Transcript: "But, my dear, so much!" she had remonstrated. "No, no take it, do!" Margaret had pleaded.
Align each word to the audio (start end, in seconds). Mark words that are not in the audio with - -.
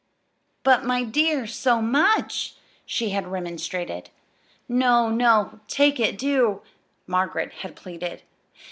"But, 0.63 0.83
my 0.83 1.03
dear, 1.03 1.45
so 1.45 1.79
much!" 1.79 2.55
she 2.87 3.09
had 3.11 3.27
remonstrated. 3.27 4.09
"No, 4.67 5.11
no 5.11 5.59
take 5.67 5.99
it, 5.99 6.17
do!" 6.17 6.63
Margaret 7.05 7.51
had 7.61 7.75
pleaded. 7.75 8.23